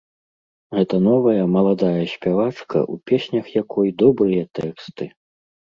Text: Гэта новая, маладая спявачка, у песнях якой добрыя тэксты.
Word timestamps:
Гэта 0.77 0.95
новая, 1.07 1.43
маладая 1.57 2.01
спявачка, 2.15 2.77
у 2.95 3.01
песнях 3.13 3.45
якой 3.63 3.87
добрыя 4.05 4.43
тэксты. 4.63 5.03